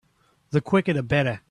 [0.49, 1.39] The quicker the better.